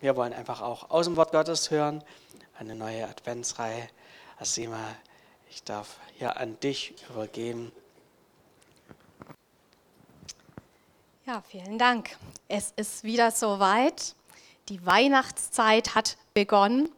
[0.00, 2.02] wir wollen einfach auch aus dem Wort Gottes hören,
[2.58, 3.88] eine neue Adventsreihe.
[4.38, 4.78] Asima,
[5.50, 7.72] ich darf hier an dich übergeben.
[11.26, 12.16] Ja, vielen Dank.
[12.48, 14.14] Es ist wieder soweit.
[14.68, 16.88] Die Weihnachtszeit hat begonnen.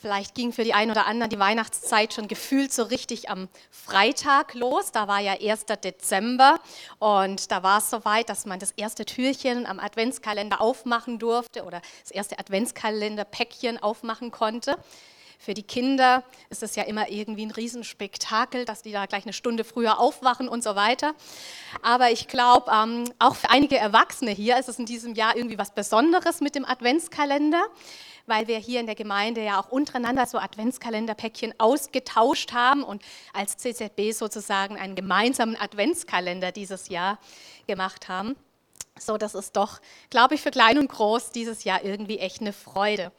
[0.00, 4.54] Vielleicht ging für die einen oder anderen die Weihnachtszeit schon gefühlt so richtig am Freitag
[4.54, 4.92] los.
[4.92, 5.66] Da war ja 1.
[5.82, 6.60] Dezember
[7.00, 11.82] und da war es soweit, dass man das erste Türchen am Adventskalender aufmachen durfte oder
[12.02, 14.76] das erste Adventskalender-Päckchen aufmachen konnte.
[15.40, 19.32] Für die Kinder ist es ja immer irgendwie ein Riesenspektakel, dass die da gleich eine
[19.32, 21.14] Stunde früher aufwachen und so weiter.
[21.82, 25.58] Aber ich glaube, ähm, auch für einige Erwachsene hier ist es in diesem Jahr irgendwie
[25.58, 27.64] was Besonderes mit dem Adventskalender
[28.28, 33.56] weil wir hier in der Gemeinde ja auch untereinander so Adventskalenderpäckchen ausgetauscht haben und als
[33.56, 37.18] CZB sozusagen einen gemeinsamen Adventskalender dieses Jahr
[37.66, 38.36] gemacht haben.
[38.98, 42.52] So, das ist doch, glaube ich, für klein und groß dieses Jahr irgendwie echt eine
[42.52, 43.12] Freude.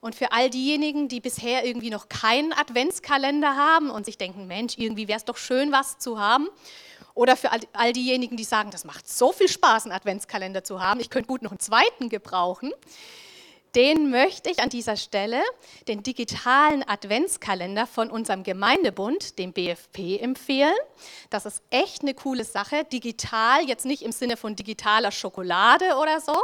[0.00, 4.74] Und für all diejenigen, die bisher irgendwie noch keinen Adventskalender haben und sich denken, Mensch,
[4.76, 6.48] irgendwie wäre es doch schön, was zu haben.
[7.14, 11.00] Oder für all diejenigen, die sagen, das macht so viel Spaß, einen Adventskalender zu haben,
[11.00, 12.72] ich könnte gut noch einen zweiten gebrauchen
[13.76, 15.42] den möchte ich an dieser Stelle
[15.86, 20.74] den digitalen Adventskalender von unserem Gemeindebund, dem BFP, empfehlen.
[21.28, 22.84] Das ist echt eine coole Sache.
[22.84, 26.34] Digital, jetzt nicht im Sinne von digitaler Schokolade oder so,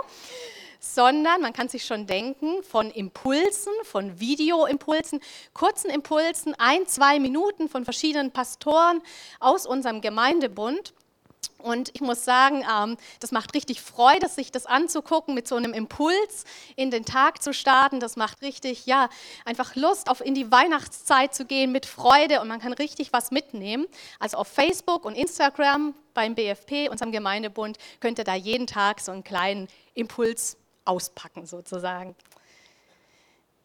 [0.79, 5.21] sondern man kann sich schon denken von Impulsen, von Videoimpulsen,
[5.55, 9.01] kurzen Impulsen, ein, zwei Minuten von verschiedenen Pastoren
[9.41, 10.93] aus unserem Gemeindebund.
[11.63, 15.73] Und ich muss sagen, ähm, das macht richtig Freude, sich das anzugucken, mit so einem
[15.73, 16.45] Impuls
[16.77, 18.01] in den Tag zu starten.
[18.01, 19.09] Das macht richtig, ja,
[19.45, 23.31] einfach Lust, auf in die Weihnachtszeit zu gehen mit Freude und man kann richtig was
[23.31, 23.87] mitnehmen.
[24.19, 29.13] Also auf Facebook und Instagram beim BFP, unserem Gemeindebund, könnt ihr da jeden Tag so
[29.13, 32.15] einen kleinen Impuls auspacken sozusagen.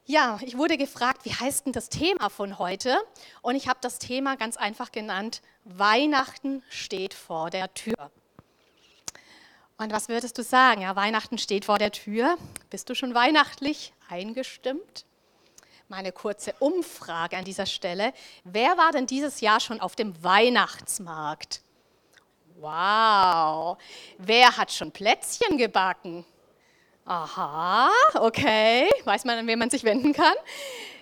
[0.10, 2.98] Ja, ich wurde gefragt, wie heißt denn das Thema von heute?
[3.42, 8.10] Und ich habe das Thema ganz einfach genannt, Weihnachten steht vor der Tür.
[9.78, 10.82] Und was würdest du sagen?
[10.82, 12.38] Ja, Weihnachten steht vor der Tür.
[12.70, 15.06] Bist du schon weihnachtlich eingestimmt?
[15.90, 18.14] Meine kurze Umfrage an dieser Stelle.
[18.44, 21.62] Wer war denn dieses Jahr schon auf dem Weihnachtsmarkt?
[22.56, 23.78] Wow.
[24.18, 26.26] Wer hat schon Plätzchen gebacken?
[27.06, 28.90] Aha, okay.
[29.04, 30.36] Weiß man, an wen man sich wenden kann?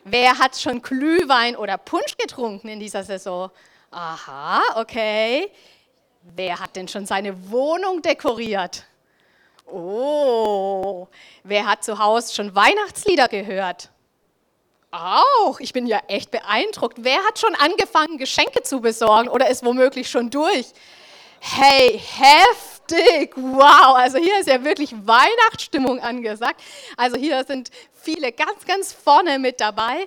[0.03, 3.51] Wer hat schon Glühwein oder Punsch getrunken in dieser Saison?
[3.95, 5.49] Aha, okay.
[6.35, 8.83] Wer hat denn schon seine Wohnung dekoriert?
[9.65, 11.07] Oh,
[11.45, 13.91] wer hat zu Hause schon Weihnachtslieder gehört?
[14.91, 17.05] Auch, ich bin ja echt beeindruckt.
[17.05, 20.65] Wer hat schon angefangen, Geschenke zu besorgen oder ist womöglich schon durch?
[21.39, 26.61] Hey, heftig, wow, also hier ist ja wirklich Weihnachtsstimmung angesagt.
[26.97, 30.05] Also hier sind viele ganz, ganz vorne mit dabei.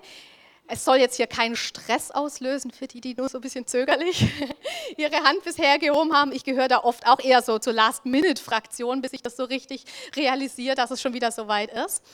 [0.70, 4.26] Es soll jetzt hier keinen Stress auslösen für die, die nur so ein bisschen zögerlich
[4.98, 6.30] ihre Hand bisher gehoben haben.
[6.30, 9.84] Ich gehöre da oft auch eher so zur Last-Minute-Fraktion, bis ich das so richtig
[10.14, 12.04] realisiere, dass es schon wieder so weit ist.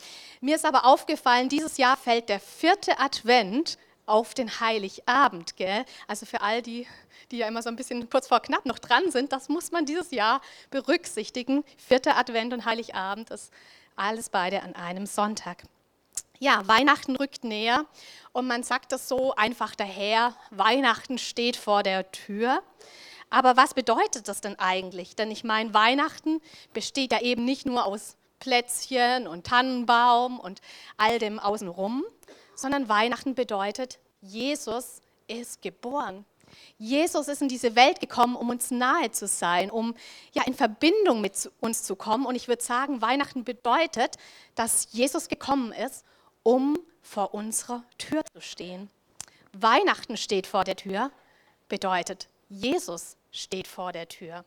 [0.40, 3.76] Mir ist aber aufgefallen, dieses Jahr fällt der vierte Advent
[4.06, 5.56] auf den Heiligabend.
[5.56, 5.84] Gell?
[6.06, 6.86] Also für all die,
[7.32, 9.84] die ja immer so ein bisschen kurz vor knapp noch dran sind, das muss man
[9.84, 10.40] dieses Jahr
[10.70, 11.64] berücksichtigen.
[11.76, 13.52] Vierter Advent und Heiligabend ist
[13.96, 15.64] alles beide an einem Sonntag.
[16.44, 17.86] Ja, Weihnachten rückt näher
[18.32, 22.62] und man sagt das so einfach daher, Weihnachten steht vor der Tür.
[23.30, 25.16] Aber was bedeutet das denn eigentlich?
[25.16, 26.42] Denn ich meine, Weihnachten
[26.74, 30.60] besteht ja eben nicht nur aus Plätzchen und Tannenbaum und
[30.98, 32.04] all dem außenrum,
[32.54, 36.26] sondern Weihnachten bedeutet, Jesus ist geboren.
[36.76, 39.94] Jesus ist in diese Welt gekommen, um uns nahe zu sein, um
[40.32, 42.26] ja in Verbindung mit uns zu kommen.
[42.26, 44.18] Und ich würde sagen, Weihnachten bedeutet,
[44.54, 46.04] dass Jesus gekommen ist,
[46.44, 48.88] um vor unserer Tür zu stehen.
[49.52, 51.10] Weihnachten steht vor der Tür,
[51.68, 54.44] bedeutet, Jesus steht vor der Tür.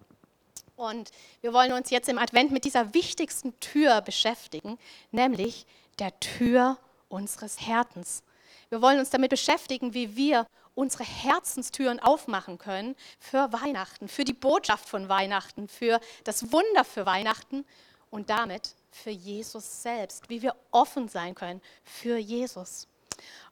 [0.78, 4.78] Und wir wollen uns jetzt im Advent mit dieser wichtigsten Tür beschäftigen,
[5.12, 5.66] nämlich
[6.00, 6.78] der Tür
[7.10, 8.24] unseres Herzens.
[8.70, 10.46] Wir wollen uns damit beschäftigen, wie wir
[10.76, 17.08] unsere Herzenstüren aufmachen können für Weihnachten, für die Botschaft von Weihnachten, für das Wunder für
[17.08, 17.66] Weihnachten
[18.12, 22.88] und damit für Jesus selbst, wie wir offen sein können für Jesus.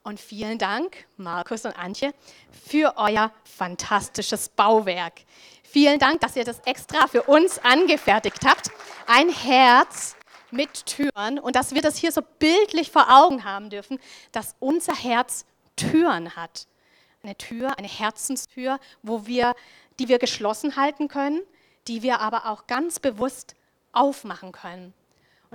[0.04, 2.14] Und vielen Dank, Markus und Antje,
[2.52, 5.22] für euer fantastisches Bauwerk.
[5.64, 8.70] Vielen Dank, dass ihr das extra für uns angefertigt habt.
[9.08, 10.16] Ein Herz
[10.52, 14.00] mit Türen und dass wir das hier so bildlich vor Augen haben dürfen,
[14.32, 15.46] dass unser Herz
[15.76, 16.68] Türen hat.
[17.24, 19.56] Eine Tür, eine Herzenstür, wo wir,
[20.00, 21.42] die wir geschlossen halten können,
[21.88, 23.56] die wir aber auch ganz bewusst
[23.92, 24.94] aufmachen können.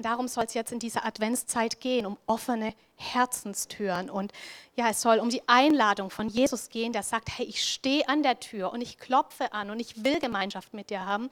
[0.00, 4.08] Und darum soll es jetzt in dieser Adventszeit gehen, um offene Herzenstüren.
[4.08, 4.32] Und
[4.74, 8.22] ja, es soll um die Einladung von Jesus gehen, der sagt, hey, ich stehe an
[8.22, 11.28] der Tür und ich klopfe an und ich will Gemeinschaft mit dir haben.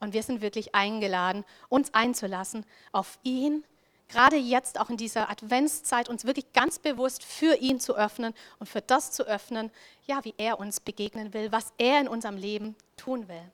[0.00, 3.64] Und wir sind wirklich eingeladen, uns einzulassen auf ihn,
[4.10, 8.68] gerade jetzt auch in dieser Adventszeit, uns wirklich ganz bewusst für ihn zu öffnen und
[8.68, 9.70] für das zu öffnen,
[10.06, 13.50] ja, wie er uns begegnen will, was er in unserem Leben tun will.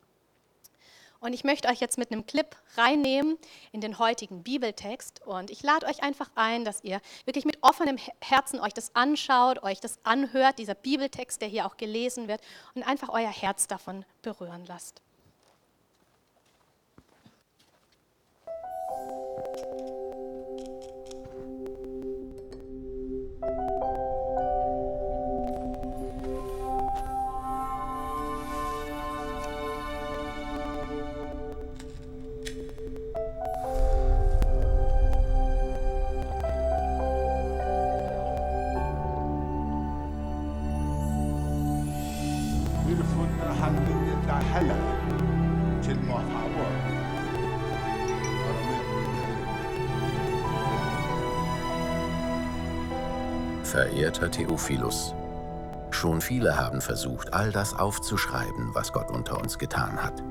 [1.21, 3.39] Und ich möchte euch jetzt mit einem Clip reinnehmen
[3.73, 5.27] in den heutigen Bibeltext.
[5.27, 9.63] Und ich lade euch einfach ein, dass ihr wirklich mit offenem Herzen euch das anschaut,
[9.63, 12.41] euch das anhört, dieser Bibeltext, der hier auch gelesen wird,
[12.75, 15.03] und einfach euer Herz davon berühren lasst.
[53.97, 55.15] Verehrter Theophilus,
[55.91, 60.23] schon viele haben versucht, all das aufzuschreiben, was Gott unter uns getan hat,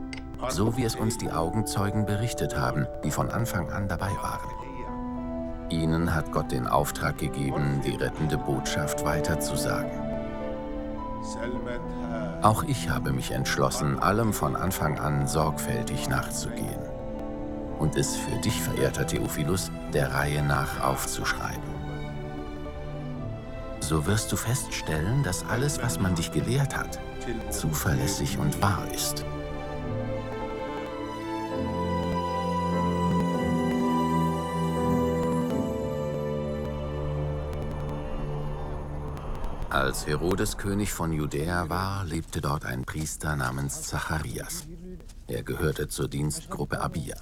[0.50, 4.52] so wie es uns die Augenzeugen berichtet haben, die von Anfang an dabei waren.
[5.72, 10.00] Ihnen hat Gott den Auftrag gegeben, die rettende Botschaft weiterzusagen.
[12.44, 16.86] Auch ich habe mich entschlossen, allem von Anfang an sorgfältig nachzugehen
[17.80, 21.65] und es für dich, verehrter Theophilus, der Reihe nach aufzuschreiben
[23.86, 27.00] so wirst du feststellen, dass alles, was man dich gelehrt hat,
[27.52, 29.24] zuverlässig und wahr ist.
[39.70, 44.68] Als Herodes König von Judäa war, lebte dort ein Priester namens Zacharias.
[45.28, 47.18] Er gehörte zur Dienstgruppe Abia.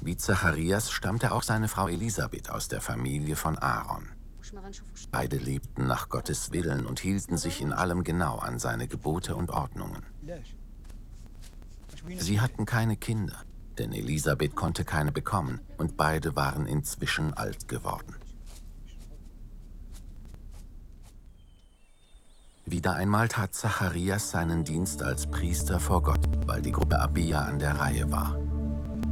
[0.00, 4.15] Wie Zacharias stammte auch seine Frau Elisabeth aus der Familie von Aaron.
[5.10, 9.50] Beide lebten nach Gottes Willen und hielten sich in allem genau an seine Gebote und
[9.50, 10.02] Ordnungen.
[12.18, 13.36] Sie hatten keine Kinder,
[13.78, 18.14] denn Elisabeth konnte keine bekommen und beide waren inzwischen alt geworden.
[22.64, 27.60] Wieder einmal tat Zacharias seinen Dienst als Priester vor Gott, weil die Gruppe Abia an
[27.60, 28.36] der Reihe war.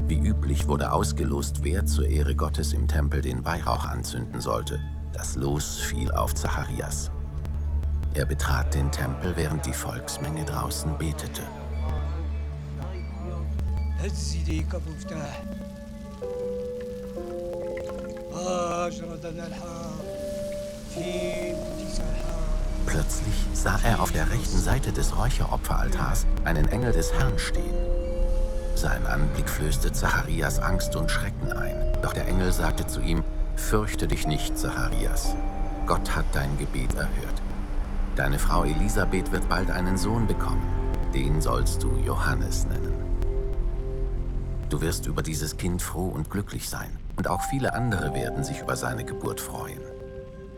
[0.06, 4.81] Wie üblich wurde ausgelost, wer zur Ehre Gottes im Tempel den Weihrauch anzünden sollte
[5.14, 7.11] das Los fiel auf Zacharias.
[8.14, 11.43] Er betrat den Tempel, während die Volksmenge draußen betete.
[22.87, 27.75] Plötzlich sah er auf der rechten Seite des Räucheropferaltars einen Engel des Herrn stehen.
[28.75, 31.96] Sein Anblick flößte Zacharias Angst und Schrecken ein.
[32.02, 33.25] Doch der Engel sagte zu ihm,
[33.56, 35.34] Fürchte dich nicht, Zacharias.
[35.86, 37.42] Gott hat dein Gebet erhört.
[38.16, 40.66] Deine Frau Elisabeth wird bald einen Sohn bekommen.
[41.14, 42.94] Den sollst du Johannes nennen.
[44.70, 46.98] Du wirst über dieses Kind froh und glücklich sein.
[47.16, 49.80] Und auch viele andere werden sich über seine Geburt freuen.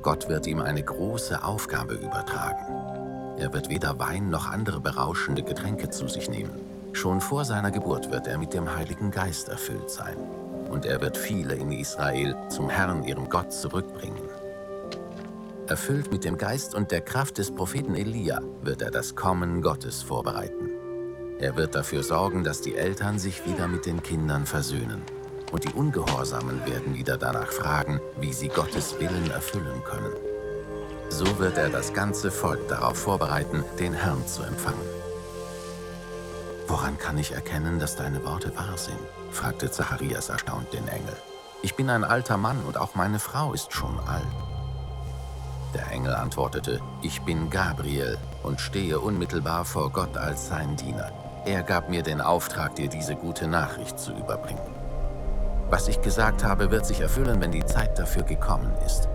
[0.03, 2.65] Gott wird ihm eine große Aufgabe übertragen.
[3.39, 6.59] Er wird weder Wein noch andere berauschende Getränke zu sich nehmen.
[6.93, 10.17] Schon vor seiner Geburt wird er mit dem Heiligen Geist erfüllt sein
[10.69, 14.29] und er wird viele in Israel zum Herrn, ihrem Gott, zurückbringen.
[15.67, 20.03] Erfüllt mit dem Geist und der Kraft des Propheten Elia wird er das Kommen Gottes
[20.03, 20.71] vorbereiten.
[21.39, 25.03] Er wird dafür sorgen, dass die Eltern sich wieder mit den Kindern versöhnen.
[25.53, 30.13] Und die Ungehorsamen werden wieder danach fragen, wie sie Gottes Willen erfüllen können.
[31.09, 34.96] So wird er das ganze Volk darauf vorbereiten, den Herrn zu empfangen.
[36.69, 38.99] Woran kann ich erkennen, dass deine Worte wahr sind?
[39.31, 41.17] fragte Zacharias erstaunt den Engel.
[41.63, 44.27] Ich bin ein alter Mann und auch meine Frau ist schon alt.
[45.75, 51.13] Der Engel antwortete, ich bin Gabriel und stehe unmittelbar vor Gott als sein Diener.
[51.45, 54.75] Er gab mir den Auftrag, dir diese gute Nachricht zu überbringen.
[55.71, 59.09] Was ich gesagt habe, wird sich erfüllen, wenn die Zeit dafür gekommen ist.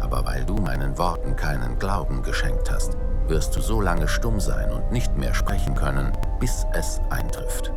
[0.00, 2.96] Aber weil du meinen Worten keinen Glauben geschenkt hast,
[3.28, 7.72] wirst du so lange stumm sein und nicht mehr sprechen können, bis es eintrifft.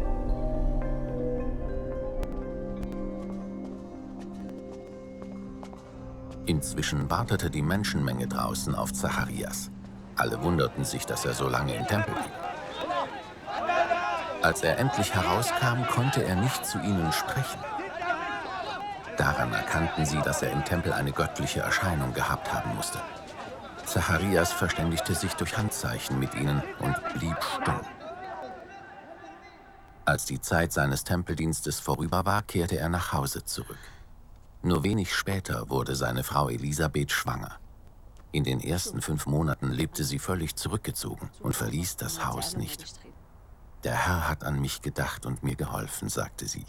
[6.46, 9.72] Inzwischen wartete die Menschenmenge draußen auf Zacharias.
[10.15, 12.31] Alle wunderten sich, dass er so lange im Tempel blieb.
[14.41, 17.60] Als er endlich herauskam, konnte er nicht zu ihnen sprechen.
[19.17, 23.00] Daran erkannten sie, dass er im Tempel eine göttliche Erscheinung gehabt haben musste.
[23.91, 27.81] Zacharias verständigte sich durch Handzeichen mit ihnen und blieb stumm.
[30.05, 33.77] Als die Zeit seines Tempeldienstes vorüber war, kehrte er nach Hause zurück.
[34.62, 37.57] Nur wenig später wurde seine Frau Elisabeth schwanger.
[38.31, 42.86] In den ersten fünf Monaten lebte sie völlig zurückgezogen und verließ das Haus nicht.
[43.83, 46.65] Der Herr hat an mich gedacht und mir geholfen, sagte sie.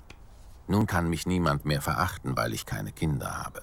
[0.66, 3.62] Nun kann mich niemand mehr verachten, weil ich keine Kinder habe.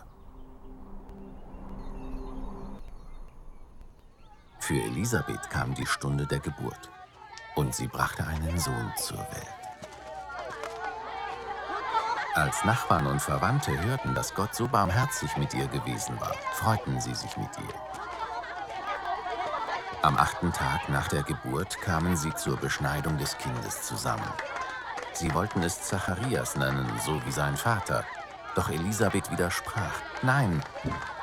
[4.60, 6.90] Für Elisabeth kam die Stunde der Geburt
[7.56, 9.48] und sie brachte einen Sohn zur Welt.
[12.36, 17.16] Als Nachbarn und Verwandte hörten, dass Gott so barmherzig mit ihr gewesen war, freuten sie
[17.16, 17.74] sich mit ihr.
[20.04, 24.32] Am achten Tag nach der Geburt kamen sie zur Beschneidung des Kindes zusammen.
[25.14, 28.06] Sie wollten es Zacharias nennen, so wie sein Vater.
[28.56, 29.96] Doch Elisabeth widersprach.
[30.22, 30.64] Nein,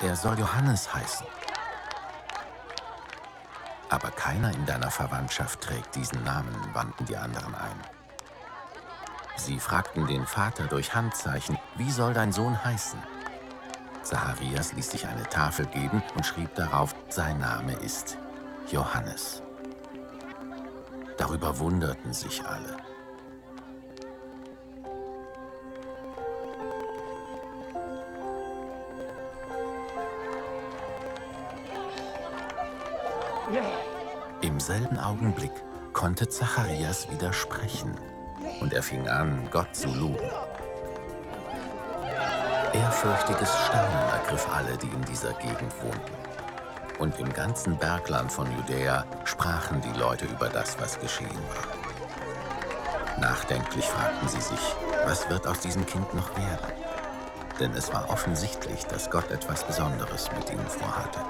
[0.01, 1.27] er soll Johannes heißen.
[3.89, 7.81] Aber keiner in deiner Verwandtschaft trägt diesen Namen, wandten die anderen ein.
[9.37, 12.99] Sie fragten den Vater durch Handzeichen, wie soll dein Sohn heißen?
[14.03, 18.19] Zacharias ließ sich eine Tafel geben und schrieb darauf, sein Name ist
[18.71, 19.43] Johannes.
[21.19, 22.77] Darüber wunderten sich alle.
[34.41, 35.53] Im selben Augenblick
[35.93, 37.95] konnte Zacharias widersprechen
[38.61, 40.29] und er fing an, Gott zu loben.
[42.73, 46.13] Ehrfürchtiges Staunen ergriff alle, die in dieser Gegend wohnten.
[46.99, 53.21] Und im ganzen Bergland von Judäa sprachen die Leute über das, was geschehen war.
[53.21, 54.75] Nachdenklich fragten sie sich,
[55.05, 56.73] was wird aus diesem Kind noch werden?
[57.61, 61.21] Denn es war offensichtlich, dass Gott etwas Besonderes mit ihnen vorhatte.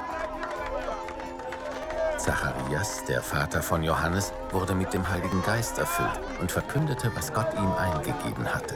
[2.26, 7.54] Zacharias, der Vater von Johannes, wurde mit dem Heiligen Geist erfüllt und verkündete, was Gott
[7.54, 8.74] ihm eingegeben hatte.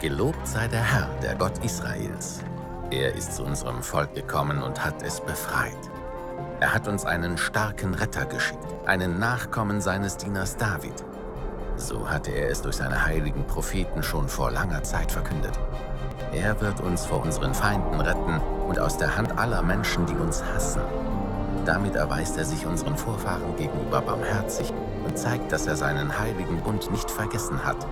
[0.00, 2.44] Gelobt sei der Herr, der Gott Israels.
[2.92, 5.90] Er ist zu unserem Volk gekommen und hat es befreit.
[6.60, 11.04] Er hat uns einen starken Retter geschickt, einen Nachkommen seines Dieners David.
[11.74, 15.58] So hatte er es durch seine heiligen Propheten schon vor langer Zeit verkündet.
[16.32, 18.38] Er wird uns vor unseren Feinden retten
[18.68, 20.82] und aus der Hand aller Menschen, die uns hassen.
[21.66, 24.72] Damit erweist er sich unseren Vorfahren gegenüber barmherzig
[25.04, 27.84] und zeigt, dass er seinen heiligen Bund nicht vergessen hat,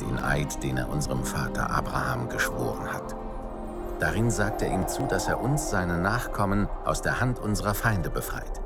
[0.00, 3.16] den Eid, den er unserem Vater Abraham geschworen hat.
[3.98, 8.08] Darin sagt er ihm zu, dass er uns, seine Nachkommen, aus der Hand unserer Feinde
[8.08, 8.60] befreit.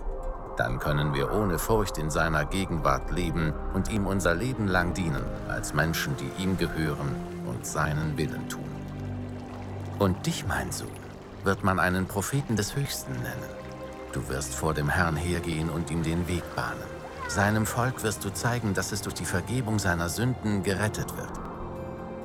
[0.58, 5.24] Dann können wir ohne Furcht in seiner Gegenwart leben und ihm unser Leben lang dienen,
[5.48, 7.16] als Menschen, die ihm gehören
[7.46, 8.60] und seinen Willen tun.
[9.98, 10.88] Und dich, mein Sohn,
[11.42, 13.61] wird man einen Propheten des Höchsten nennen.
[14.12, 16.82] Du wirst vor dem Herrn hergehen und ihm den Weg bahnen.
[17.28, 21.32] Seinem Volk wirst du zeigen, dass es durch die Vergebung seiner Sünden gerettet wird.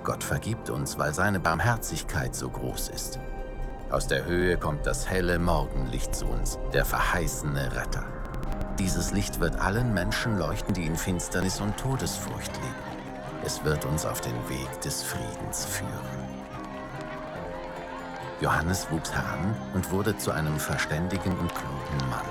[0.03, 3.19] Gott vergibt uns, weil seine Barmherzigkeit so groß ist.
[3.89, 8.03] Aus der Höhe kommt das helle Morgenlicht zu uns, der verheißene Retter.
[8.79, 12.97] Dieses Licht wird allen Menschen leuchten, die in Finsternis und Todesfurcht leben.
[13.45, 16.26] Es wird uns auf den Weg des Friedens führen.
[18.39, 22.25] Johannes wuchs heran und wurde zu einem verständigen und klugen Mann.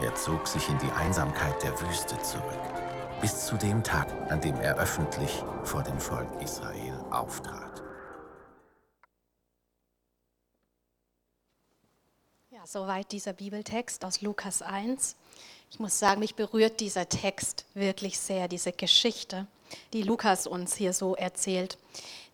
[0.00, 2.58] Er zog sich in die Einsamkeit der Wüste zurück,
[3.20, 7.82] bis zu dem Tag, an dem er öffentlich vor dem Volk Israel auftrat.
[12.50, 15.14] Ja, soweit dieser Bibeltext aus Lukas 1.
[15.70, 19.46] Ich muss sagen, mich berührt dieser Text wirklich sehr, diese Geschichte,
[19.92, 21.78] die Lukas uns hier so erzählt.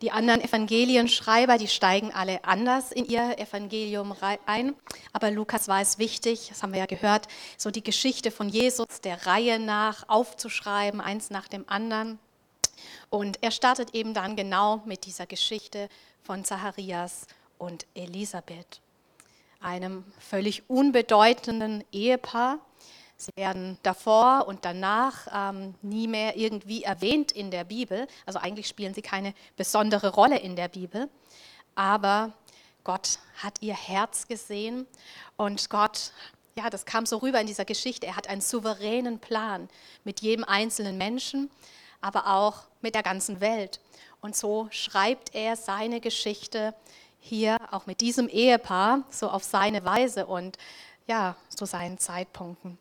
[0.03, 4.15] Die anderen Evangelienschreiber, die steigen alle anders in ihr Evangelium
[4.45, 4.75] ein.
[5.13, 9.01] Aber Lukas war es wichtig, das haben wir ja gehört, so die Geschichte von Jesus
[9.03, 12.19] der Reihe nach aufzuschreiben, eins nach dem anderen.
[13.09, 15.89] Und er startet eben dann genau mit dieser Geschichte
[16.23, 17.27] von Zacharias
[17.59, 18.81] und Elisabeth,
[19.61, 22.59] einem völlig unbedeutenden Ehepaar,
[23.25, 28.07] Sie werden davor und danach ähm, nie mehr irgendwie erwähnt in der Bibel.
[28.27, 31.09] Also eigentlich spielen sie keine besondere Rolle in der Bibel.
[31.75, 32.35] Aber
[32.85, 34.87] Gott hat ihr Herz gesehen
[35.39, 36.13] und Gott,
[36.55, 38.07] ja, das kam so rüber in dieser Geschichte.
[38.07, 39.71] Er hat einen souveränen Plan
[40.05, 41.51] mit jedem einzelnen Menschen,
[42.03, 43.81] aber auch mit der ganzen Welt.
[44.21, 46.75] Und so schreibt er seine Geschichte
[47.21, 50.59] hier auch mit diesem Ehepaar so auf seine Weise und
[51.07, 52.79] ja, zu seinen Zeitpunkten.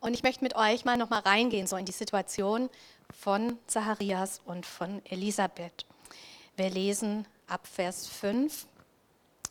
[0.00, 2.70] Und ich möchte mit euch mal noch mal reingehen, so in die Situation
[3.10, 5.86] von Zacharias und von Elisabeth.
[6.56, 8.66] Wir lesen ab Vers 5.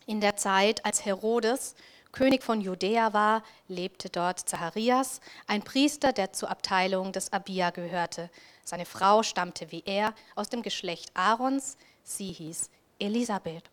[0.06, 1.76] In der Zeit, als Herodes
[2.16, 8.30] König von Judäa war, lebte dort Zacharias, ein Priester, der zur Abteilung des Abia gehörte.
[8.64, 11.76] Seine Frau stammte wie er aus dem Geschlecht Aarons.
[12.04, 13.66] Sie hieß Elisabeth.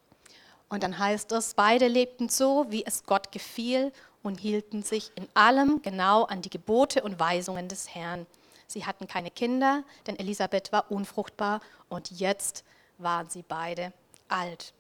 [0.69, 5.27] Und dann heißt es, beide lebten so, wie es Gott gefiel und hielten sich in
[5.35, 8.27] allem genau an die Gebote und Weisungen des Herrn.
[8.67, 12.65] Sie hatten keine Kinder, denn Elisabeth war unfruchtbar und jetzt
[12.99, 13.93] waren sie beide
[14.29, 14.73] alt.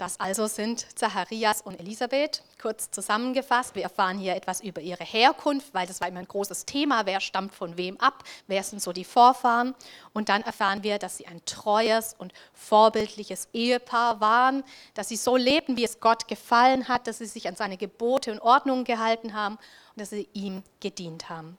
[0.00, 2.42] Das also sind Zacharias und Elisabeth.
[2.58, 6.64] Kurz zusammengefasst, wir erfahren hier etwas über ihre Herkunft, weil das war immer ein großes
[6.64, 7.04] Thema.
[7.04, 8.24] Wer stammt von wem ab?
[8.46, 9.74] Wer sind so die Vorfahren?
[10.14, 14.64] Und dann erfahren wir, dass sie ein treues und vorbildliches Ehepaar waren,
[14.94, 18.32] dass sie so lebten, wie es Gott gefallen hat, dass sie sich an seine Gebote
[18.32, 21.58] und Ordnungen gehalten haben und dass sie ihm gedient haben.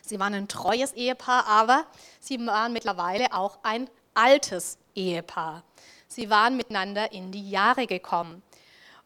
[0.00, 1.86] Sie waren ein treues Ehepaar, aber
[2.20, 5.64] sie waren mittlerweile auch ein altes Ehepaar.
[6.14, 8.42] Sie waren miteinander in die Jahre gekommen.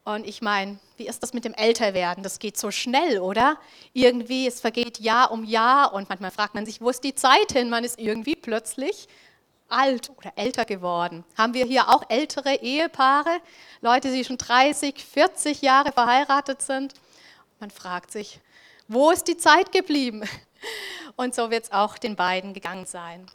[0.04, 2.22] Und ich meine, wie ist das mit dem Älterwerden?
[2.22, 3.58] Das geht so schnell, oder?
[3.92, 7.52] Irgendwie, es vergeht Jahr um Jahr und manchmal fragt man sich, wo ist die Zeit
[7.52, 7.70] hin?
[7.70, 9.08] Man ist irgendwie plötzlich
[9.68, 11.24] alt oder älter geworden.
[11.36, 13.40] Haben wir hier auch ältere Ehepaare,
[13.80, 16.94] Leute, die schon 30, 40 Jahre verheiratet sind?
[17.58, 18.40] Man fragt sich,
[18.88, 20.22] wo ist die Zeit geblieben?
[21.16, 23.26] Und so wird es auch den beiden gegangen sein.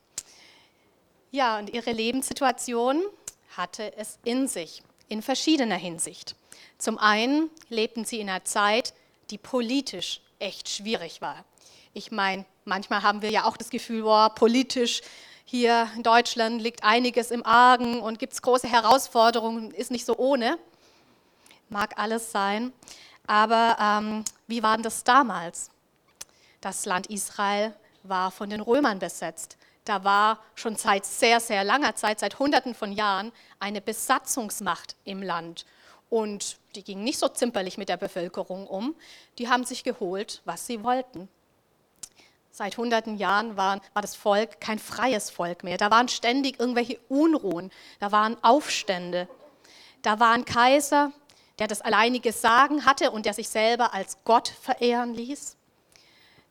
[1.34, 3.02] Ja, und ihre Lebenssituation
[3.58, 6.36] hatte es in sich, in verschiedener Hinsicht.
[6.78, 8.94] Zum einen lebten sie in einer Zeit,
[9.30, 11.44] die politisch echt schwierig war.
[11.94, 15.02] Ich meine, manchmal haben wir ja auch das Gefühl, boah, politisch
[15.46, 20.18] hier in Deutschland liegt einiges im Argen und gibt es große Herausforderungen, ist nicht so
[20.18, 20.58] ohne.
[21.70, 22.72] Mag alles sein.
[23.28, 25.70] Aber ähm, wie war denn das damals?
[26.62, 31.96] Das Land Israel war von den Römern besetzt da war schon seit sehr, sehr langer
[31.96, 35.66] Zeit, seit Hunderten von Jahren, eine Besatzungsmacht im Land.
[36.10, 38.96] Und die ging nicht so zimperlich mit der Bevölkerung um.
[39.38, 41.30] Die haben sich geholt, was sie wollten.
[42.52, 45.78] Seit hunderten Jahren war, war das Volk kein freies Volk mehr.
[45.78, 49.30] Da waren ständig irgendwelche Unruhen, da waren Aufstände.
[50.02, 51.14] Da war ein Kaiser,
[51.60, 55.56] der das alleinige Sagen hatte und der sich selber als Gott verehren ließ.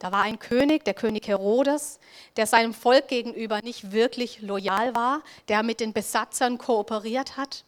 [0.01, 2.01] Da war ein König, der König Herodes,
[2.37, 7.65] der seinem Volk gegenüber nicht wirklich loyal war, der mit den Besatzern kooperiert hat.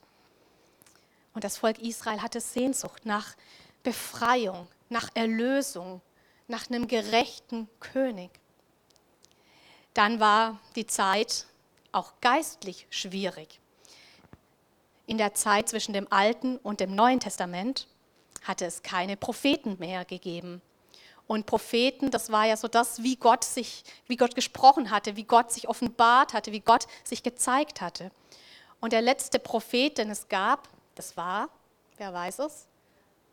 [1.35, 3.37] Und das Volk Israel hatte Sehnsucht nach
[3.83, 6.01] Befreiung, nach Erlösung,
[6.49, 8.31] nach einem gerechten König.
[9.93, 11.47] Dann war die Zeit
[11.93, 13.61] auch geistlich schwierig.
[15.07, 17.89] In der Zeit zwischen dem Alten und dem Neuen Testament
[18.43, 20.63] hatte es keine Propheten mehr gegeben.
[21.33, 25.25] Und Propheten, das war ja so das, wie Gott sich, wie Gott gesprochen hatte, wie
[25.25, 28.11] Gott sich offenbart hatte, wie Gott sich gezeigt hatte.
[28.83, 31.49] Und der letzte Prophet, den es gab, das war,
[31.97, 32.67] wer weiß es?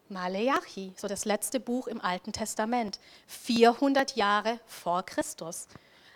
[0.08, 5.68] Maleachi, so das letzte Buch im Alten Testament, 400 Jahre vor Christus.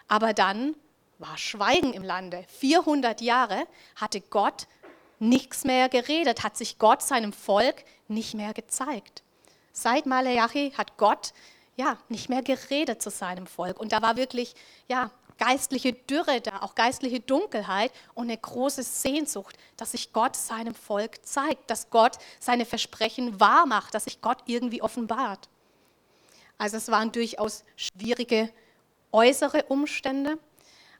[0.08, 0.78] Aber dann
[1.20, 2.46] war Schweigen im Lande.
[2.48, 3.68] 400 Jahre
[3.98, 4.68] hatte Gott
[5.20, 9.22] nichts mehr geredet, hat sich Gott seinem Volk nicht mehr gezeigt.
[9.74, 11.34] Seit Maleachi hat Gott
[11.76, 13.80] ja, nicht mehr geredet zu seinem Volk.
[13.80, 14.54] Und da war wirklich
[14.88, 20.76] ja, geistliche Dürre da, auch geistliche Dunkelheit und eine große Sehnsucht, dass sich Gott seinem
[20.76, 25.50] Volk zeigt, dass Gott seine Versprechen wahr macht, dass sich Gott irgendwie offenbart.
[26.58, 28.52] Also es waren durchaus schwierige
[29.12, 30.38] äußere Umstände,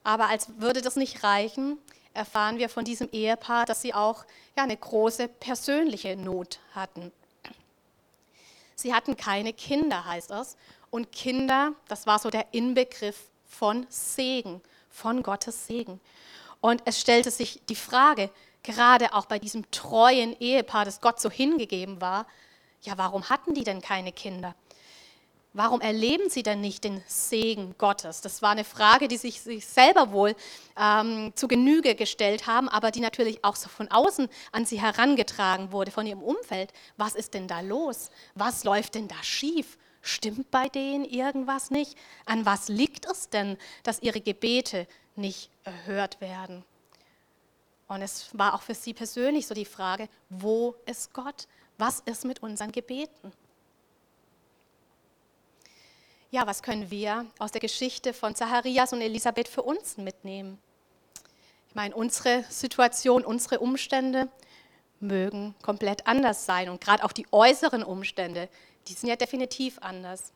[0.04, 1.78] aber als würde das nicht reichen,
[2.14, 4.26] erfahren wir von diesem Ehepaar, dass sie auch
[4.58, 7.12] ja, eine große persönliche Not hatten.
[8.76, 10.58] Sie hatten keine Kinder, heißt es.
[10.90, 16.00] Und Kinder, das war so der Inbegriff von Segen, von Gottes Segen.
[16.62, 18.30] Und es stellte sich die Frage,
[18.64, 22.26] gerade auch bei diesem treuen Ehepaar, das Gott so hingegeben war,
[22.84, 24.56] ja, warum hatten die denn keine Kinder?
[25.56, 28.22] Warum erleben sie denn nicht den Segen Gottes?
[28.22, 30.36] Das war eine Frage, die sich, sich selber wohl
[30.76, 35.72] ähm, zu Genüge gestellt haben, aber die natürlich auch so von außen an sie herangetragen
[35.72, 36.74] wurde, von ihrem Umfeld.
[36.98, 38.10] Was ist denn da los?
[38.34, 39.78] Was läuft denn da schief?
[40.02, 42.00] Stimmt bei denen irgendwas nicht?
[42.26, 46.64] An was liegt es denn, dass ihre Gebete nicht erhört werden?
[47.88, 51.48] Und es war auch für sie persönlich so die Frage, wo ist Gott?
[51.78, 53.32] Was ist mit unseren Gebeten?
[56.34, 60.58] Ja, was können wir aus der Geschichte von Zacharias und Elisabeth für uns mitnehmen?
[61.70, 64.28] Ich meine, unsere Situation, unsere Umstände
[65.00, 68.50] mögen komplett anders sein und gerade auch die äußeren Umstände,
[68.88, 70.34] die sind ja definitiv anders.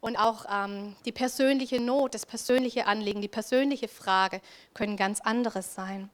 [0.00, 4.40] Und auch ähm, die persönliche Not, das persönliche Anliegen, die persönliche Frage
[4.74, 6.10] können ganz anderes sein.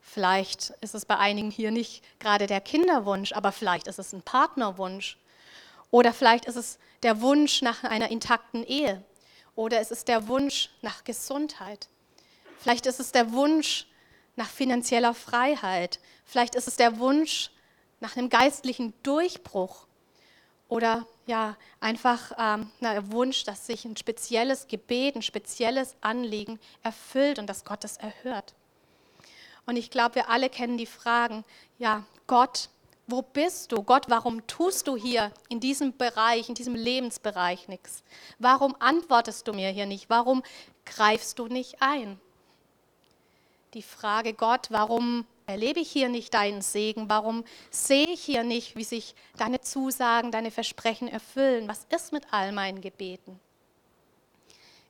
[0.00, 4.22] Vielleicht ist es bei einigen hier nicht gerade der Kinderwunsch, aber vielleicht ist es ein
[4.22, 5.18] Partnerwunsch.
[5.92, 9.04] Oder vielleicht ist es der Wunsch nach einer intakten Ehe.
[9.54, 11.88] Oder es ist der Wunsch nach Gesundheit.
[12.58, 13.86] Vielleicht ist es der Wunsch
[14.34, 16.00] nach finanzieller Freiheit.
[16.24, 17.50] Vielleicht ist es der Wunsch
[18.00, 19.86] nach einem geistlichen Durchbruch.
[20.68, 27.38] Oder ja, einfach ähm, der Wunsch, dass sich ein spezielles Gebet, ein spezielles Anliegen erfüllt
[27.38, 28.54] und dass Gott es erhört.
[29.66, 31.44] Und ich glaube, wir alle kennen die Fragen,
[31.78, 32.70] ja, Gott,
[33.06, 33.82] wo bist du?
[33.82, 38.02] Gott, warum tust du hier in diesem Bereich, in diesem Lebensbereich nichts?
[38.38, 40.08] Warum antwortest du mir hier nicht?
[40.08, 40.42] Warum
[40.86, 42.20] greifst du nicht ein?
[43.74, 47.08] Die Frage, Gott, warum erlebe ich hier nicht deinen Segen?
[47.08, 51.68] Warum sehe ich hier nicht, wie sich deine Zusagen, deine Versprechen erfüllen?
[51.68, 53.40] Was ist mit all meinen Gebeten?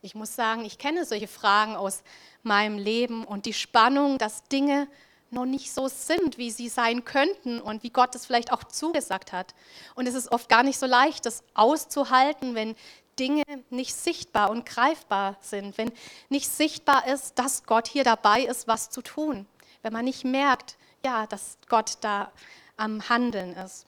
[0.04, 2.02] Ich muss sagen, ich kenne solche Fragen aus
[2.42, 4.88] meinem Leben und die Spannung, dass Dinge
[5.32, 9.32] noch nicht so sind, wie sie sein könnten und wie Gott es vielleicht auch zugesagt
[9.32, 9.54] hat.
[9.94, 12.76] Und es ist oft gar nicht so leicht, das auszuhalten, wenn
[13.18, 15.92] Dinge nicht sichtbar und greifbar sind, wenn
[16.28, 19.46] nicht sichtbar ist, dass Gott hier dabei ist, was zu tun,
[19.82, 22.32] wenn man nicht merkt, ja, dass Gott da
[22.76, 23.86] am Handeln ist.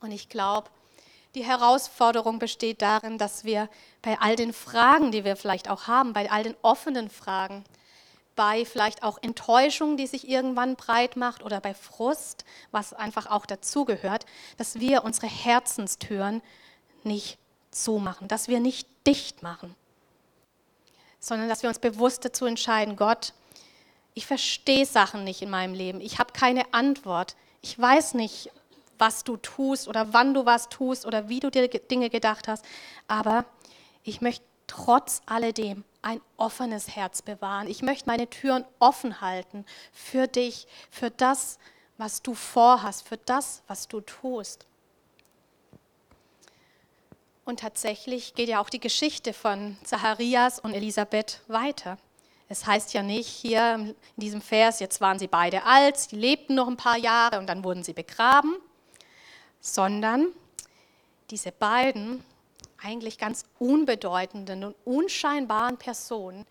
[0.00, 0.70] Und ich glaube,
[1.34, 3.68] die Herausforderung besteht darin, dass wir
[4.00, 7.64] bei all den Fragen, die wir vielleicht auch haben, bei all den offenen Fragen,
[8.36, 13.46] bei vielleicht auch Enttäuschung, die sich irgendwann breit macht oder bei Frust, was einfach auch
[13.46, 14.26] dazugehört,
[14.58, 16.42] dass wir unsere Herzenstüren
[17.02, 17.38] nicht
[17.70, 19.74] zumachen, dass wir nicht dicht machen,
[21.18, 23.32] sondern dass wir uns bewusst dazu entscheiden, Gott,
[24.14, 28.50] ich verstehe Sachen nicht in meinem Leben, ich habe keine Antwort, ich weiß nicht,
[28.98, 32.64] was du tust oder wann du was tust oder wie du dir Dinge gedacht hast.
[33.08, 33.44] Aber
[34.02, 37.66] ich möchte trotz alledem ein offenes Herz bewahren.
[37.66, 41.58] Ich möchte meine Türen offen halten für dich, für das,
[41.98, 44.66] was du vorhast, für das, was du tust.
[47.44, 51.98] Und tatsächlich geht ja auch die Geschichte von Zacharias und Elisabeth weiter.
[52.48, 56.54] Es heißt ja nicht hier in diesem Vers, jetzt waren sie beide alt, sie lebten
[56.54, 58.54] noch ein paar Jahre und dann wurden sie begraben,
[59.60, 60.28] sondern
[61.30, 62.22] diese beiden
[62.82, 66.44] eigentlich ganz unbedeutenden und unscheinbaren Personen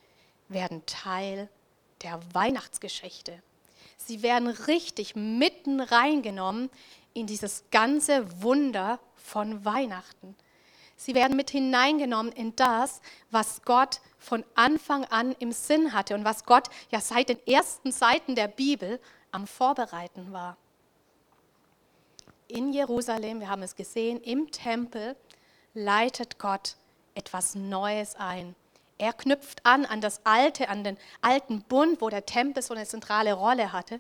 [0.48, 1.50] werden Teil
[2.02, 3.42] der Weihnachtsgeschichte.
[3.98, 6.70] Sie werden richtig mitten reingenommen
[7.14, 10.36] in dieses ganze Wunder von Weihnachten.
[10.98, 16.24] Sie werden mit hineingenommen in das, was Gott von Anfang an im Sinn hatte und
[16.24, 19.00] was Gott ja seit den ersten Seiten der Bibel
[19.32, 20.58] am Vorbereiten war
[22.48, 25.16] in Jerusalem, wir haben es gesehen, im Tempel
[25.76, 26.76] leitet Gott
[27.14, 28.56] etwas Neues ein.
[28.98, 32.86] Er knüpft an an das Alte, an den alten Bund, wo der Tempel so eine
[32.86, 34.00] zentrale Rolle hatte.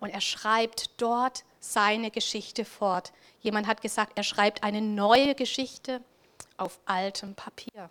[0.00, 3.12] Und er schreibt dort seine Geschichte fort.
[3.40, 6.02] Jemand hat gesagt, er schreibt eine neue Geschichte
[6.56, 7.88] auf altem Papier.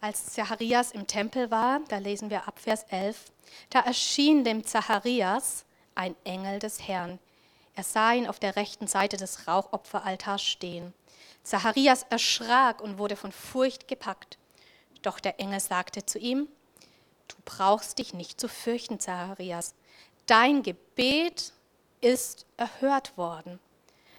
[0.00, 3.30] Als Zacharias im Tempel war, da lesen wir ab Vers 11,
[3.70, 7.20] da erschien dem Zacharias ein Engel des Herrn
[7.74, 10.92] er sah ihn auf der rechten Seite des Rauchopferaltars stehen.
[11.42, 14.38] Zacharias erschrak und wurde von Furcht gepackt.
[15.02, 16.48] Doch der Engel sagte zu ihm,
[17.28, 19.74] Du brauchst dich nicht zu fürchten, Zacharias.
[20.26, 21.52] Dein Gebet
[22.00, 23.58] ist erhört worden.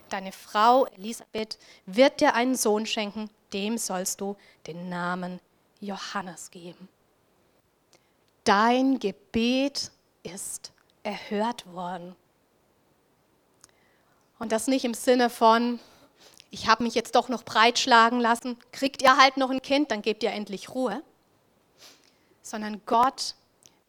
[0.10, 4.36] Deine Frau Elisabeth wird dir einen Sohn schenken, dem sollst du
[4.68, 5.40] den Namen
[5.80, 6.88] Johannes geben.
[8.44, 9.92] Dein Gebet
[10.24, 10.72] ist
[11.04, 12.16] erhört worden.
[14.40, 15.80] Und das nicht im Sinne von,
[16.54, 20.04] ich habe mich jetzt doch noch breitschlagen lassen, kriegt ihr halt noch ein Kind, dann
[20.04, 21.02] gebt ihr endlich Ruhe.
[22.44, 23.34] Sondern Gott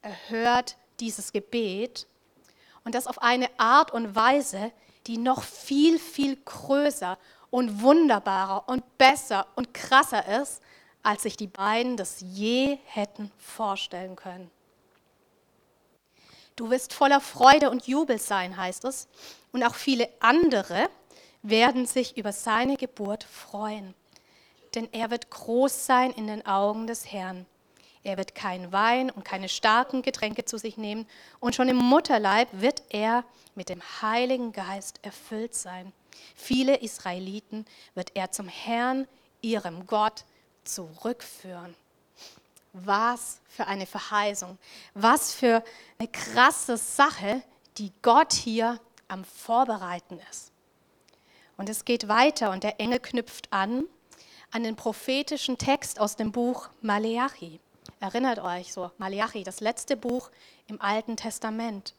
[0.01, 2.07] erhört dieses Gebet
[2.83, 4.71] und das auf eine Art und Weise,
[5.05, 7.19] die noch viel, viel größer
[7.51, 10.59] und wunderbarer und besser und krasser ist,
[11.03, 14.49] als sich die beiden das je hätten vorstellen können.
[16.55, 19.07] Du wirst voller Freude und Jubel sein, heißt es.
[19.51, 20.89] Und auch viele andere
[21.49, 23.93] werden sich über seine Geburt freuen.
[24.73, 27.45] Denn er wird groß sein in den Augen des Herrn.
[28.03, 31.07] Er wird keinen Wein und keine starken Getränke zu sich nehmen.
[31.39, 33.23] Und schon im Mutterleib wird er
[33.55, 35.91] mit dem Heiligen Geist erfüllt sein.
[36.35, 39.07] Viele Israeliten wird er zum Herrn,
[39.41, 40.25] ihrem Gott,
[40.63, 41.75] zurückführen.
[42.73, 44.57] Was für eine Verheißung.
[44.93, 45.63] Was für
[45.97, 47.41] eine krasse Sache,
[47.77, 50.51] die Gott hier am Vorbereiten ist.
[51.57, 53.85] Und es geht weiter und der Engel knüpft an
[54.55, 57.59] an den prophetischen Text aus dem Buch Maleachi.
[57.99, 60.31] erinnert euch, so Malachi, das letzte Buch
[60.67, 61.93] im Alten Testament.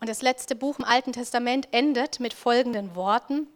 [0.00, 3.46] Und das letzte Buch im Alten Testament endet mit folgenden Worten.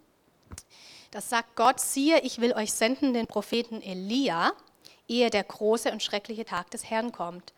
[1.10, 4.52] Das sagt Gott, siehe, ich will euch senden den Propheten Elia,
[5.08, 7.52] ehe der große und schreckliche Tag des Herrn kommt.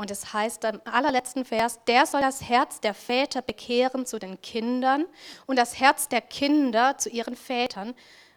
[0.00, 4.40] Und es heißt im allerletzten Vers, der soll das Herz der Väter bekehren zu den
[4.40, 5.04] Kindern
[5.44, 7.94] und das Herz der Kinder zu ihren Vätern,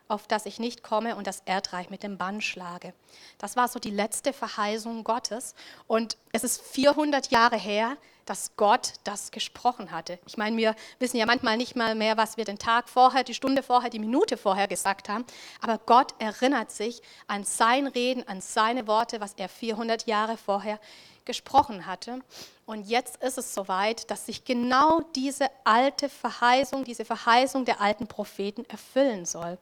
[0.09, 2.93] auf das ich nicht komme und das Erdreich mit dem Bann schlage.
[3.37, 5.55] Das war so die letzte Verheißung Gottes.
[5.87, 7.95] Und es ist 400 Jahre her,
[8.25, 10.19] dass Gott das gesprochen hatte.
[10.25, 13.33] Ich meine, wir wissen ja manchmal nicht mal mehr, was wir den Tag vorher, die
[13.33, 15.25] Stunde vorher, die Minute vorher gesagt haben.
[15.61, 20.77] Aber Gott erinnert sich an sein Reden, an seine Worte, was er 400 Jahre vorher
[21.25, 22.19] gesprochen hatte.
[22.65, 28.07] Und jetzt ist es soweit, dass sich genau diese alte Verheißung, diese Verheißung der alten
[28.07, 29.57] Propheten erfüllen soll.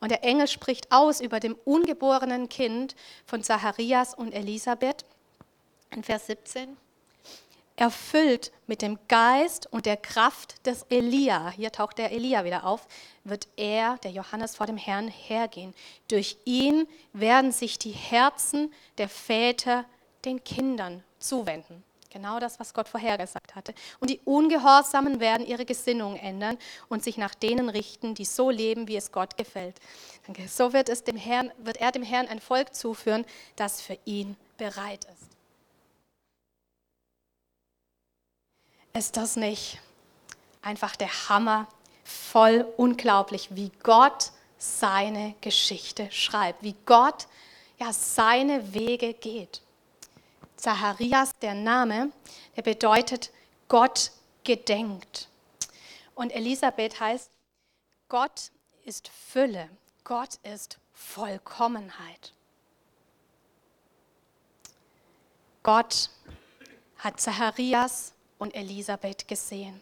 [0.00, 2.94] Und der Engel spricht aus über dem ungeborenen Kind
[3.26, 5.04] von Zacharias und Elisabeth
[5.90, 6.76] in Vers 17
[7.78, 12.88] erfüllt mit dem Geist und der Kraft des Elia, hier taucht der Elia wieder auf,
[13.22, 15.74] wird er, der Johannes, vor dem Herrn hergehen.
[16.08, 19.84] Durch ihn werden sich die Herzen der Väter
[20.24, 21.84] den Kindern zuwenden.
[22.10, 23.74] Genau das, was Gott vorhergesagt hatte.
[24.00, 26.56] Und die Ungehorsamen werden ihre Gesinnung ändern
[26.88, 29.78] und sich nach denen richten, die so leben, wie es Gott gefällt.
[30.48, 33.26] So wird, es dem Herrn, wird er dem Herrn ein Volk zuführen,
[33.56, 35.28] das für ihn bereit ist.
[38.94, 39.78] Ist das nicht
[40.62, 41.68] einfach der Hammer?
[42.04, 47.26] Voll unglaublich, wie Gott seine Geschichte schreibt, wie Gott
[47.78, 49.60] ja seine Wege geht.
[50.58, 52.12] Zacharias, der Name,
[52.56, 53.30] der bedeutet
[53.68, 54.10] Gott
[54.44, 55.28] gedenkt.
[56.14, 57.30] Und Elisabeth heißt,
[58.08, 58.50] Gott
[58.84, 59.70] ist Fülle,
[60.02, 62.32] Gott ist Vollkommenheit.
[65.62, 66.10] Gott
[66.98, 69.80] hat Zacharias und Elisabeth gesehen.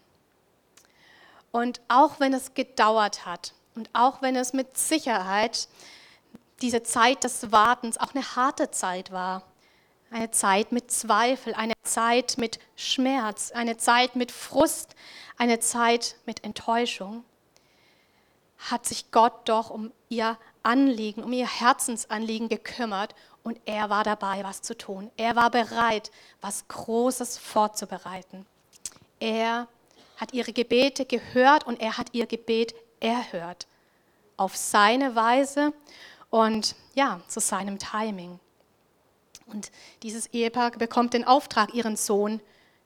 [1.52, 5.68] Und auch wenn es gedauert hat und auch wenn es mit Sicherheit
[6.60, 9.42] diese Zeit des Wartens auch eine harte Zeit war,
[10.10, 14.94] eine Zeit mit Zweifel, eine Zeit mit Schmerz, eine Zeit mit Frust,
[15.36, 17.24] eine Zeit mit Enttäuschung,
[18.58, 24.42] hat sich Gott doch um ihr Anliegen, um ihr Herzensanliegen gekümmert und er war dabei,
[24.42, 25.10] was zu tun.
[25.16, 28.44] Er war bereit, was Großes vorzubereiten.
[29.20, 29.68] Er
[30.16, 33.66] hat ihre Gebete gehört und er hat ihr Gebet erhört.
[34.36, 35.72] Auf seine Weise
[36.30, 38.40] und ja, zu seinem Timing.
[39.46, 39.70] Und
[40.02, 42.40] dieses Ehepaar bekommt den Auftrag, ihren Sohn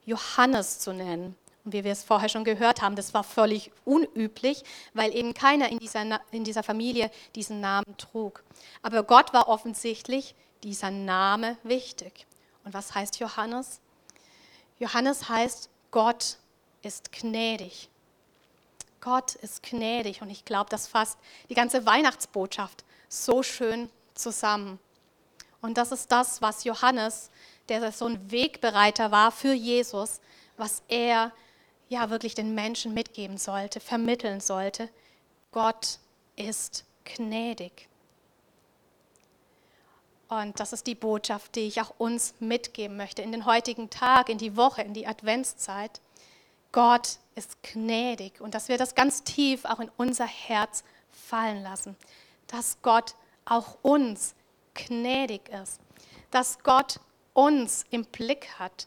[0.05, 1.37] Johannes zu nennen.
[1.65, 5.69] Und wie wir es vorher schon gehört haben, das war völlig unüblich, weil eben keiner
[5.71, 8.43] in dieser, in dieser Familie diesen Namen trug.
[8.83, 12.27] Aber Gott war offensichtlich dieser Name wichtig.
[12.65, 13.81] Und was heißt Johannes?
[14.79, 16.39] Johannes heißt, Gott
[16.83, 17.89] ist gnädig.
[19.01, 20.23] Gott ist gnädig.
[20.23, 21.19] Und ich glaube, das fasst
[21.49, 24.79] die ganze Weihnachtsbotschaft so schön zusammen.
[25.63, 27.31] Und das ist das, was Johannes,
[27.69, 30.21] der so ein Wegbereiter war für Jesus,
[30.57, 31.33] was er
[31.89, 34.89] ja wirklich den Menschen mitgeben sollte, vermitteln sollte.
[35.53, 35.99] Gott
[36.37, 37.89] ist gnädig.
[40.29, 44.29] Und das ist die Botschaft, die ich auch uns mitgeben möchte in den heutigen Tag,
[44.29, 46.01] in die Woche, in die Adventszeit.
[46.71, 51.97] Gott ist gnädig und dass wir das ganz tief auch in unser Herz fallen lassen,
[52.47, 54.37] dass Gott auch uns
[54.75, 55.81] gnädig ist,
[56.31, 57.01] dass Gott
[57.33, 58.87] uns im Blick hat,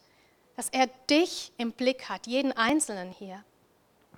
[0.55, 3.43] dass er dich im Blick hat, jeden Einzelnen hier.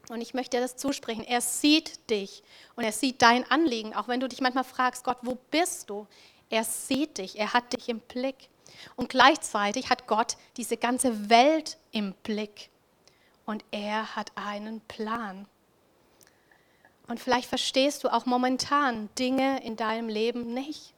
[0.09, 1.23] Und ich möchte dir das zusprechen.
[1.23, 2.43] Er sieht dich
[2.75, 6.07] und er sieht dein Anliegen, auch wenn du dich manchmal fragst, Gott, wo bist du?
[6.49, 8.49] Er sieht dich, er hat dich im Blick.
[8.95, 12.69] Und gleichzeitig hat Gott diese ganze Welt im Blick.
[13.45, 15.47] Und er hat einen Plan.
[17.07, 20.94] Und vielleicht verstehst du auch momentan Dinge in deinem Leben nicht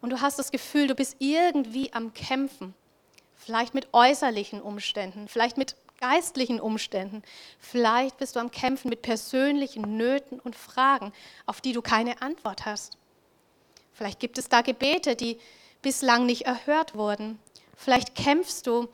[0.00, 2.74] und du hast das Gefühl, du bist irgendwie am Kämpfen,
[3.36, 7.22] vielleicht mit äußerlichen Umständen, vielleicht mit geistlichen Umständen,
[7.58, 11.12] vielleicht bist du am Kämpfen mit persönlichen Nöten und Fragen,
[11.46, 12.96] auf die du keine Antwort hast.
[13.92, 15.38] Vielleicht gibt es da Gebete, die
[15.82, 17.38] bislang nicht erhört wurden.
[17.76, 18.88] Vielleicht kämpfst du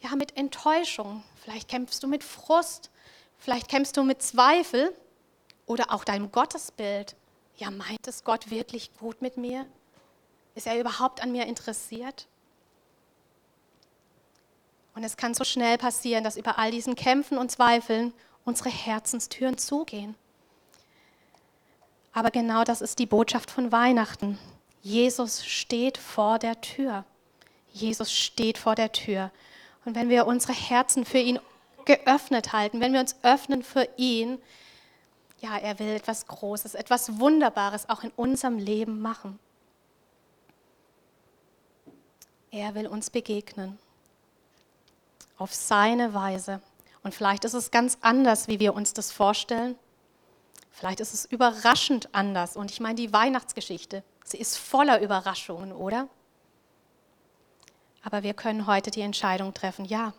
[0.00, 2.90] ja mit Enttäuschung, vielleicht kämpfst du mit Frust,
[3.38, 4.94] vielleicht kämpfst du mit Zweifel
[5.66, 7.16] oder auch deinem Gottesbild.
[7.56, 9.66] Ja, meint es Gott wirklich gut mit mir?
[10.54, 12.26] Ist er überhaupt an mir interessiert?
[14.94, 18.12] Und es kann so schnell passieren, dass über all diesen Kämpfen und Zweifeln
[18.44, 20.14] unsere Herzenstüren zugehen.
[22.12, 24.38] Aber genau das ist die Botschaft von Weihnachten.
[24.82, 27.04] Jesus steht vor der Tür.
[27.72, 29.32] Jesus steht vor der Tür.
[29.84, 31.40] Und wenn wir unsere Herzen für ihn
[31.84, 34.38] geöffnet halten, wenn wir uns öffnen für ihn,
[35.40, 39.38] ja, er will etwas Großes, etwas Wunderbares auch in unserem Leben machen.
[42.54, 43.80] Er will uns begegnen.
[45.38, 46.62] Auf seine Weise.
[47.02, 49.76] Und vielleicht ist es ganz anders, wie wir uns das vorstellen.
[50.70, 52.56] Vielleicht ist es überraschend anders.
[52.56, 56.06] Und ich meine, die Weihnachtsgeschichte, sie ist voller Überraschungen, oder?
[58.04, 60.12] Aber wir können heute die Entscheidung treffen, ja,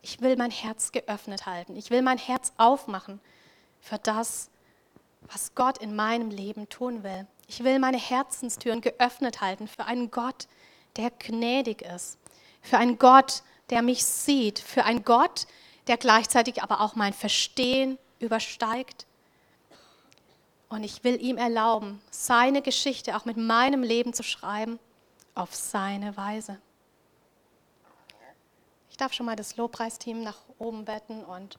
[0.00, 1.76] ich will mein Herz geöffnet halten.
[1.76, 3.20] Ich will mein Herz aufmachen
[3.78, 4.48] für das,
[5.30, 7.26] was Gott in meinem Leben tun will.
[7.46, 10.61] Ich will meine Herzenstüren geöffnet halten für einen Gott, der
[10.94, 12.18] gnädig ist,
[12.60, 15.46] für einen Gott, der mich sieht, für einen Gott,
[15.86, 19.06] der gleichzeitig aber auch mein Verstehen übersteigt.
[20.68, 24.78] Und ich will ihm erlauben, seine Geschichte auch mit meinem Leben zu schreiben,
[25.34, 26.58] auf seine Weise.
[28.90, 31.58] Ich darf schon mal das Lobpreisteam nach oben betten und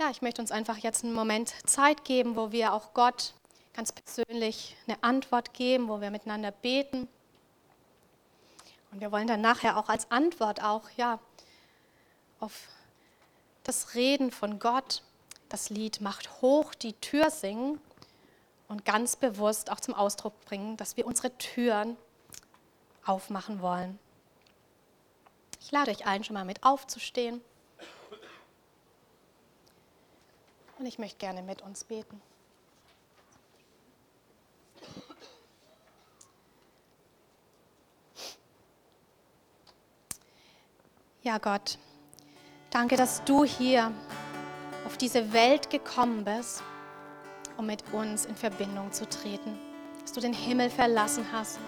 [0.00, 3.34] ja, ich möchte uns einfach jetzt einen Moment Zeit geben, wo wir auch Gott
[3.74, 7.06] ganz persönlich eine Antwort geben, wo wir miteinander beten.
[8.90, 11.18] Und wir wollen dann nachher auch als Antwort auch ja
[12.40, 12.68] auf
[13.64, 15.02] das Reden von Gott,
[15.48, 17.80] das Lied macht hoch die Tür singen
[18.68, 21.96] und ganz bewusst auch zum Ausdruck bringen, dass wir unsere Türen
[23.04, 23.98] aufmachen wollen.
[25.60, 27.40] Ich lade euch ein, schon mal mit aufzustehen.
[30.78, 32.22] Und ich möchte gerne mit uns beten.
[41.22, 41.76] Ja, Gott,
[42.70, 43.92] danke, dass du hier
[44.86, 46.62] auf diese Welt gekommen bist,
[47.58, 49.58] um mit uns in Verbindung zu treten.
[50.00, 51.58] Dass du den Himmel verlassen hast,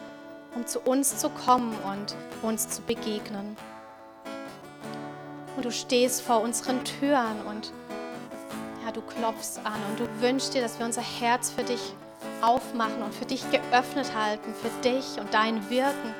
[0.54, 3.54] um zu uns zu kommen und uns zu begegnen.
[5.54, 7.74] Und du stehst vor unseren Türen und
[8.86, 11.92] ja, du klopfst an und du wünschst dir, dass wir unser Herz für dich
[12.40, 16.14] aufmachen und für dich geöffnet halten, für dich und dein Wirken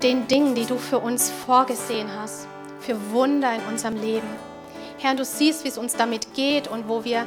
[0.00, 2.46] den Dingen, die du für uns vorgesehen hast,
[2.80, 4.26] für Wunder in unserem Leben.
[4.98, 7.26] Herr, du siehst, wie es uns damit geht und wo wir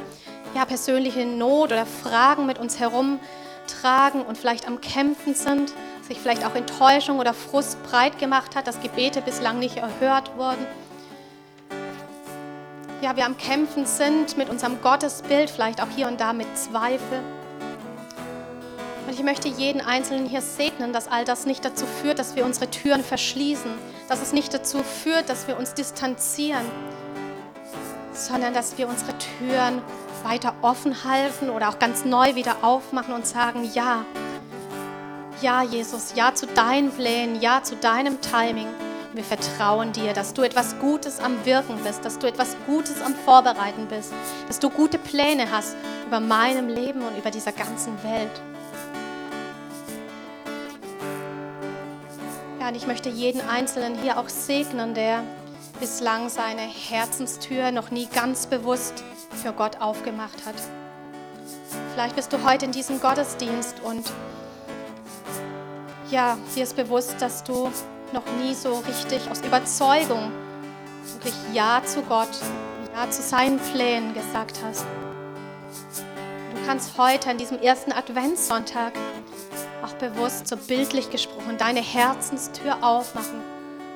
[0.56, 5.72] ja, persönliche Not oder Fragen mit uns herumtragen und vielleicht am Kämpfen sind,
[6.08, 10.66] sich vielleicht auch Enttäuschung oder Frust breit gemacht hat, dass Gebete bislang nicht erhört wurden
[13.02, 17.22] ja, wir am Kämpfen sind mit unserem Gottesbild, vielleicht auch hier und da mit Zweifel.
[19.08, 22.44] Und ich möchte jeden Einzelnen hier segnen, dass all das nicht dazu führt, dass wir
[22.44, 23.72] unsere Türen verschließen,
[24.10, 26.66] dass es nicht dazu führt, dass wir uns distanzieren,
[28.12, 29.82] sondern dass wir unsere Türen
[30.24, 34.04] weiter offen halten oder auch ganz neu wieder aufmachen und sagen, ja,
[35.42, 38.68] ja Jesus, ja zu deinen Plänen, ja zu deinem Timing.
[39.14, 43.16] Wir vertrauen dir, dass du etwas Gutes am Wirken bist, dass du etwas Gutes am
[43.16, 44.12] Vorbereiten bist,
[44.50, 48.57] dass du gute Pläne hast über meinem Leben und über dieser ganzen Welt.
[52.68, 55.24] Ja, und ich möchte jeden Einzelnen hier auch segnen, der
[55.80, 59.06] bislang seine Herzenstür noch nie ganz bewusst
[59.42, 60.56] für Gott aufgemacht hat.
[61.94, 64.12] Vielleicht bist du heute in diesem Gottesdienst und
[66.12, 67.72] ja, dir ist bewusst, dass du
[68.12, 70.30] noch nie so richtig aus Überzeugung
[71.14, 72.28] wirklich Ja zu Gott,
[72.94, 74.84] Ja zu seinen Plänen gesagt hast.
[76.54, 78.92] Du kannst heute an diesem ersten Adventssonntag
[80.00, 83.42] bewusst, so bildlich gesprochen, deine Herzenstür aufmachen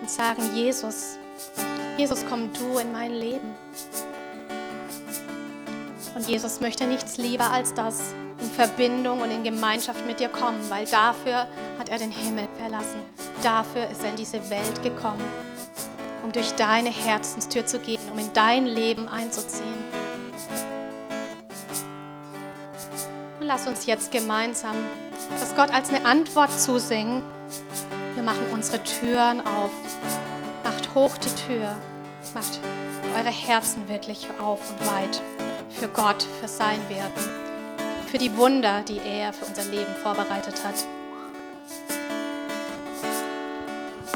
[0.01, 1.17] und sagen, Jesus,
[1.97, 3.55] Jesus, komm du in mein Leben.
[6.15, 10.59] Und Jesus möchte nichts lieber als das, in Verbindung und in Gemeinschaft mit dir kommen,
[10.69, 11.47] weil dafür
[11.79, 13.01] hat er den Himmel verlassen.
[13.43, 15.23] Dafür ist er in diese Welt gekommen,
[16.23, 19.83] um durch deine Herzenstür zu gehen, um in dein Leben einzuziehen.
[23.39, 24.75] Und lass uns jetzt gemeinsam
[25.39, 27.23] das Gott als eine Antwort zusingen.
[28.15, 29.71] Wir machen unsere Türen auf.
[30.63, 31.75] Macht hoch die Tür.
[32.33, 32.59] Macht
[33.17, 35.21] eure Herzen wirklich auf und weit
[35.69, 37.41] für Gott, für sein Wirken
[38.11, 40.75] für die Wunder, die er für unser Leben vorbereitet hat.